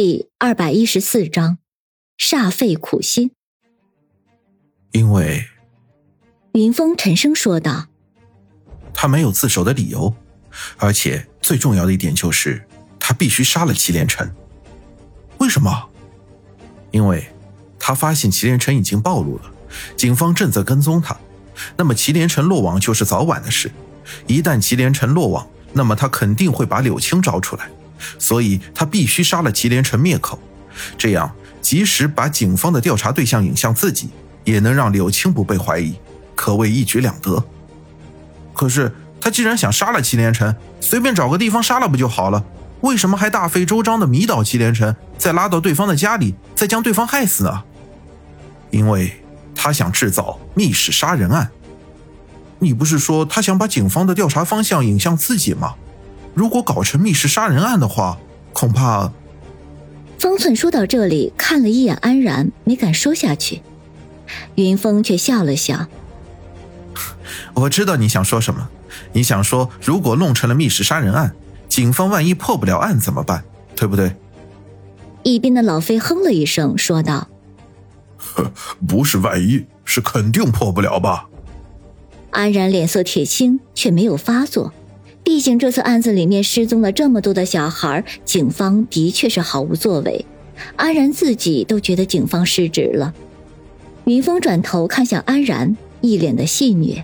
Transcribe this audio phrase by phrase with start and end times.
[0.00, 1.58] 第二百一十四章，
[2.16, 3.32] 煞费苦心。
[4.92, 5.48] 因为
[6.52, 7.88] 云峰沉声说道
[8.94, 10.14] ：“他没有自首的理由，
[10.76, 12.64] 而且最重要的一点就是，
[13.00, 14.32] 他必须杀了祁连城。
[15.38, 15.90] 为什么？
[16.92, 17.26] 因为
[17.76, 19.52] 他发现祁连城已经暴露了，
[19.96, 21.18] 警方正在跟踪他。
[21.76, 23.68] 那么祁连城落网就是早晚的事。
[24.28, 27.68] 一旦祁连城落网，那么他肯定会把柳青找出来。”
[28.18, 30.38] 所以他必须杀了祁连城灭口，
[30.96, 31.30] 这样
[31.60, 34.10] 即使把警方的调查对象引向自己，
[34.44, 35.94] 也能让柳青不被怀疑，
[36.34, 37.44] 可谓一举两得。
[38.54, 42.44] 可是他既然想杀了祁连城，随便找个地方杀了不就好了？
[42.80, 47.64] 为什么还大费周章的迷倒祁连城，再拉到对方的家里，再将对方害死呢？
[48.70, 49.20] 因为
[49.54, 51.50] 他想制造密室杀人案。
[52.60, 55.74] 你不是说他想把警方的调查方向引向自己吗？
[56.34, 58.18] 如果搞成密室杀人案的话，
[58.52, 59.12] 恐怕……
[60.18, 63.62] 方寸说到这里，看了一眼安然，没敢说下去。
[64.56, 65.86] 云峰却笑了笑
[67.54, 68.68] ：“我知道你想说什么，
[69.12, 71.34] 你想说，如果弄成了密室杀人案，
[71.68, 73.44] 警方万一破不了案怎么办？
[73.74, 74.16] 对不对？”
[75.22, 77.28] 一边的老飞哼了一声，说道
[78.18, 78.52] ：“呵，
[78.86, 81.26] 不是万一，是肯定破不了吧？”
[82.30, 84.72] 安然脸色铁青，却没有发作。
[85.24, 90.24] 毕竟这次案子里面失踪了这么多的小孩，警方的确是毫无作为。
[90.74, 93.14] 安然自己都觉得警方失职了。
[94.06, 97.02] 云峰转头看向安然，一脸的戏谑。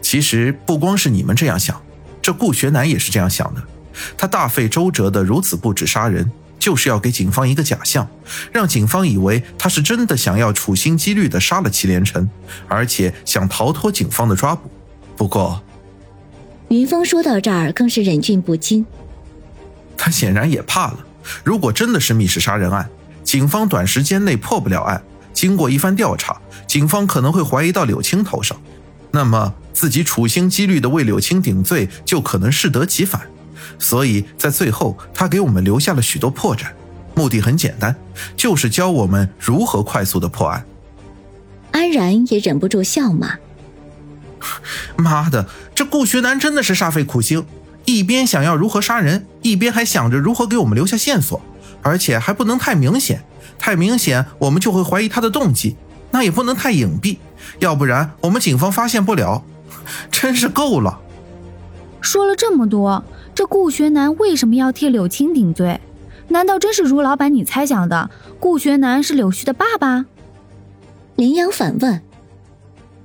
[0.00, 1.80] 其实不光是你们这样想，
[2.20, 3.62] 这顾学南也是这样想的。
[4.16, 8.08] 他大费周折的如此布置杀人，就是要给警方一个假象，
[8.50, 12.28] 让警方以为他是真的想要处心积虑的杀了祁连城，
[12.66, 14.68] 而且想逃脱警方的抓捕。
[15.16, 15.62] 不过。
[16.70, 18.86] 云峰说到这儿，更是忍俊不禁。
[19.96, 20.98] 他显然也怕了。
[21.42, 22.88] 如果真的是密室杀人案，
[23.24, 25.02] 警方短时间内破不了案。
[25.32, 28.56] 经过一番调查，警方可能会怀疑到柳青头上，
[29.10, 33.20] 那么自己处心积虑的为柳青顶罪，就可能适得其反。
[33.76, 36.66] 所以在最后，他给我们留下了许多破绽，
[37.16, 37.94] 目的很简单，
[38.36, 40.64] 就是教我们如何快速的破案。
[41.72, 43.34] 安然也忍不住笑骂。
[45.00, 47.44] 妈的，这顾学南真的是煞费苦心，
[47.84, 51.40] 一边想要如何杀人，一边还想着如何给我们留下线索，
[51.82, 53.24] 而且还不能太明显，
[53.58, 55.76] 太明显我们就会怀疑他的动机，
[56.10, 57.16] 那也不能太隐蔽，
[57.58, 59.42] 要不然我们警方发现不了，
[60.10, 61.00] 真是够了。
[62.00, 65.80] 说了这么多，这顾学南为什么要替柳青顶罪？
[66.28, 68.08] 难道真是如老板你猜想的，
[68.38, 70.06] 顾学南是柳絮的爸爸？
[71.16, 72.00] 林阳反问。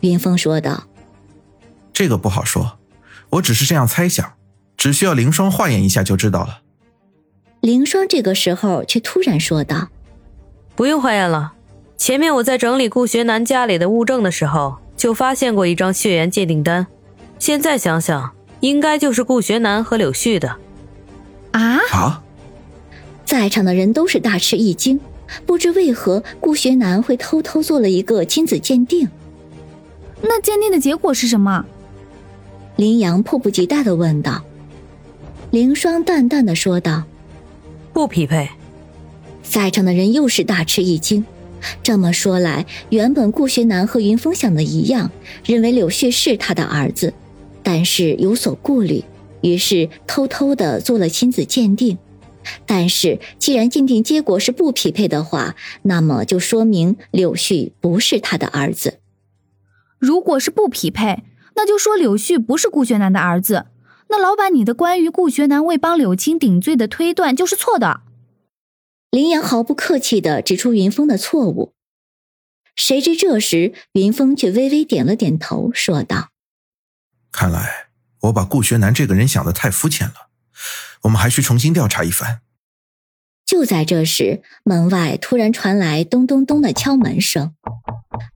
[0.00, 0.84] 云峰说道。
[2.00, 2.78] 这个不好说，
[3.28, 4.32] 我只是这样猜想，
[4.78, 6.62] 只需要凌霜化验一下就知道了。
[7.60, 9.88] 凌霜这个时候却突然说道
[10.74, 11.52] ：“不用化验了，
[11.98, 16.86] 前面我在整理顾学南家里的物证的时候，就发现过一张血缘鉴定单。
[17.38, 20.56] 现在想想，应该就是顾学南和柳絮的。”
[21.52, 22.22] 啊啊！
[23.26, 24.98] 在场的人都是大吃一惊，
[25.44, 29.06] 不知为何顾学南会偷偷做了一个亲子鉴定。
[30.22, 31.66] 那鉴定的结果是什么？
[32.80, 34.42] 林阳迫不及待的问道。
[35.50, 37.04] 凌霜淡淡的说道
[37.92, 38.48] ：“不匹配。”
[39.44, 41.22] 在场的人又是大吃一惊。
[41.82, 45.10] 这么说来，原本顾学南和云峰想的一样，
[45.44, 47.12] 认为柳絮是他的儿子，
[47.62, 49.04] 但是有所顾虑，
[49.42, 51.98] 于是偷偷的做了亲子鉴定。
[52.64, 59.00] 但是既然鉴定结果是不匹配的话，那么就说明柳絮不是他的儿子。
[59.98, 61.24] 如果是不匹配。
[61.60, 63.66] 那就说柳絮不是顾学南的儿子，
[64.08, 68.00] 那老板你的关于顾学南为帮柳青顶罪的推断就是错的。
[69.10, 71.74] 林阳毫不客气的指出云峰的错误，
[72.74, 76.30] 谁知这时云峰却微微点了点头，说道
[77.30, 77.88] ：“看来
[78.22, 80.30] 我把顾学南这个人想的太肤浅了，
[81.02, 82.40] 我们还需重新调查一番。”
[83.44, 87.54] 就在这时，门外突然传来咚咚咚的敲门声，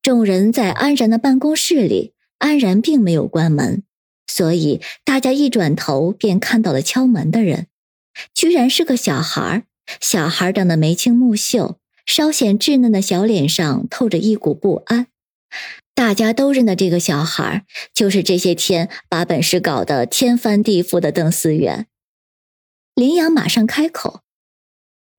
[0.00, 2.14] 众人在安然的办公室里。
[2.38, 3.82] 安然并没有关门，
[4.26, 7.66] 所以大家一转头便看到了敲门的人，
[8.34, 9.64] 居然是个小孩
[10.00, 15.06] 小孩长得眉清目秀，稍显稚嫩的小脸上透着一股不安。
[15.94, 21.86] 大家都认得这个小孩就是这些天把本市搞得天翻地覆的邓思远。
[22.94, 24.20] 林阳马上开口：“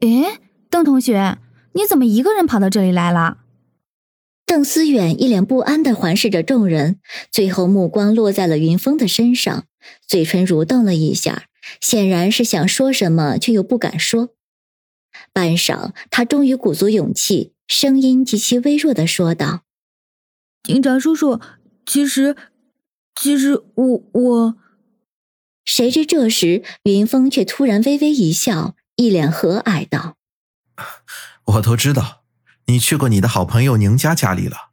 [0.00, 0.38] 诶，
[0.70, 1.38] 邓同学，
[1.72, 3.38] 你怎么一个人跑到这里来了？”
[4.48, 6.98] 邓思远一脸不安的环视着众人，
[7.30, 9.66] 最后目光落在了云峰的身上，
[10.06, 11.48] 嘴唇蠕动了一下，
[11.82, 14.30] 显然是想说什么，却又不敢说。
[15.34, 19.64] 半晌，他终于鼓足勇气，声音极其微弱的说道
[20.64, 21.40] ：“警察叔叔，
[21.84, 22.34] 其实，
[23.14, 24.56] 其实我我……”
[25.66, 30.16] 谁知这时云峰却突然微微一笑，一脸和蔼道
[31.44, 32.17] ：“我都知道，
[32.68, 34.70] 你去过你的好朋友宁家家里了。”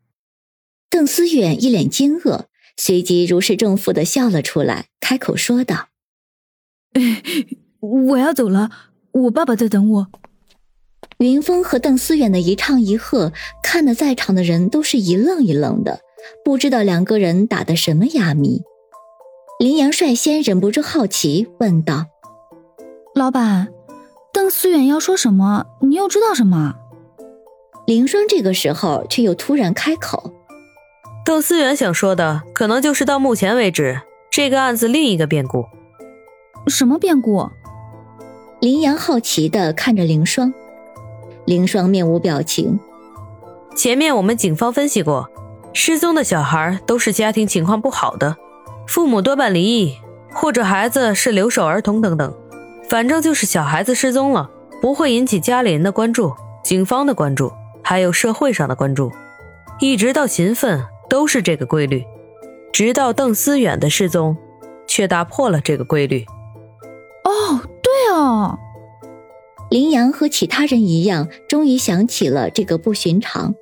[0.90, 2.46] 邓思远一脸惊愕，
[2.78, 5.88] 随即如释重负的笑了出来，开口说道
[7.82, 8.70] ：“我要走了，
[9.12, 10.08] 我爸爸在等我。”
[11.20, 13.32] 云峰和邓思远的一唱一和，
[13.64, 16.00] 看得在场的人都是一愣一愣的，
[16.44, 18.62] 不知道两个人打的什么哑谜。
[19.60, 22.08] 林阳率先忍不住好奇问道
[23.16, 23.70] ：“老板，
[24.34, 25.66] 邓思远要说什么？
[25.82, 26.76] 你又知道什么？”
[27.86, 30.32] 林霜这个时候却又突然开口
[31.24, 34.02] ：“窦思远想说的，可能就是到目前为止
[34.32, 35.66] 这个案子另一个变故。
[36.68, 37.50] 什么变故？”
[38.60, 40.52] 林阳好奇的看着凌霜。
[41.46, 42.80] 凌霜面无表情。
[43.76, 45.30] 前面我们警方分析过，
[45.72, 48.36] 失踪的小孩都是家庭情况不好的，
[48.88, 49.96] 父母多半离异，
[50.34, 52.34] 或者孩子是留守儿童等等。
[52.90, 54.50] 反正就是小孩子失踪了，
[54.82, 56.34] 不会引起家里人的关注、
[56.64, 57.52] 警方的关注，
[57.86, 59.12] 还有社会上的关注。
[59.80, 62.04] 一直到勤奋都是这个规律，
[62.74, 64.36] 直到邓思远的失踪，
[64.88, 66.26] 却打破了这个规律。
[67.24, 68.58] 哦，对哦。
[69.70, 73.54] 林阳和其他人一样，终于想起了这个不寻常。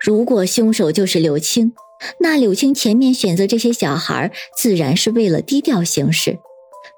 [0.00, 1.74] 如果凶手就是柳青，
[2.20, 6.38] 那柳青前面选择这些小孩，自然是为了低调行事。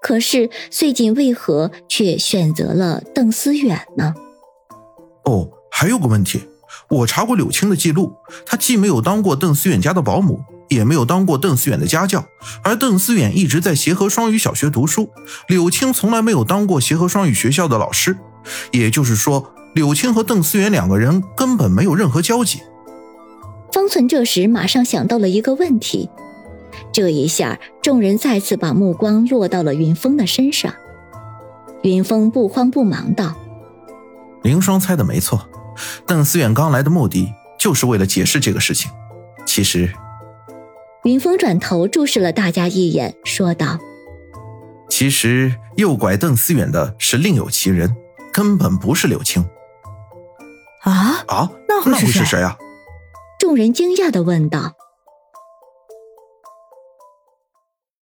[0.03, 4.15] 可是最近为何却选择了邓思远呢？
[5.25, 6.41] 哦，还有个问题，
[6.89, 8.15] 我查过柳青的记录，
[8.47, 10.41] 她既没有当过邓思远家的保姆。
[10.69, 12.25] 也没有当过邓思远的家教，
[12.65, 15.11] 而邓思远一直在协和双语小学读书。
[15.47, 18.17] 柳青从来没有当过协和双语学校的老师，
[18.73, 22.63] 也就是说，柳青和邓思远两个人根本没有任何交集。
[23.71, 26.11] 方寸这时马上想到了一个问题，
[26.91, 30.75] 这一下众人再次把目光落到了云峰的身上。
[31.83, 33.37] 云峰不慌不忙道
[34.43, 35.49] ：“凌霜猜的没错，
[36.07, 38.91] 邓思远刚来的目的就是为了解释这个事情。
[39.47, 39.93] 其实。”
[41.05, 43.79] 云峰转头注视了大家一眼，说道
[44.91, 47.95] ：“其实诱拐邓思远的是另有其人，
[48.33, 49.45] 根本不是柳青。”
[50.83, 52.57] 啊啊，那会是谁啊？
[53.39, 54.76] 众人惊讶的问道。